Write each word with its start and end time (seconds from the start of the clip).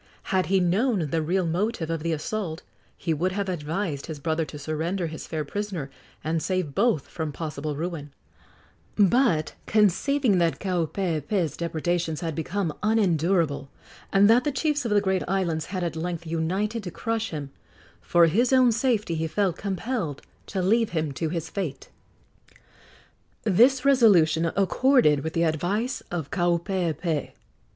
Had 0.33 0.47
he 0.47 0.59
known 0.59 1.11
the 1.11 1.21
real 1.21 1.45
motive 1.45 1.91
of 1.91 2.01
the 2.01 2.11
assault 2.11 2.63
he 2.97 3.13
would 3.13 3.33
have 3.33 3.47
advised 3.47 4.07
his 4.07 4.17
brother 4.19 4.45
to 4.45 4.57
surrender 4.57 5.05
his 5.05 5.27
fair 5.27 5.45
prisoner 5.45 5.91
and 6.23 6.41
save 6.41 6.73
both 6.73 7.07
from 7.07 7.31
possible 7.31 7.75
ruin; 7.75 8.11
but, 8.95 9.53
conceiving 9.67 10.39
that 10.39 10.59
Kaupeepee's 10.59 11.55
depredations 11.55 12.21
had 12.21 12.33
become 12.33 12.73
unendurable, 12.81 13.69
and 14.11 14.27
that 14.27 14.43
the 14.43 14.51
chiefs 14.51 14.85
of 14.85 14.91
the 14.91 15.01
great 15.01 15.21
islands 15.27 15.67
had 15.67 15.83
at 15.83 15.95
length 15.95 16.25
united 16.25 16.81
to 16.81 16.89
crush 16.89 17.29
him, 17.29 17.51
for 18.01 18.25
his 18.25 18.51
own 18.51 18.71
safety 18.71 19.13
he 19.13 19.27
felt 19.27 19.55
compelled 19.59 20.23
to 20.47 20.63
leave 20.63 20.89
him 20.97 21.11
to 21.11 21.29
his 21.29 21.47
fate. 21.47 21.89
This 23.43 23.85
resolution 23.85 24.47
accorded 24.55 25.19
with 25.23 25.33
the 25.33 25.43
advice 25.43 26.01
of 26.09 26.31
Kaupeepee. 26.31 27.33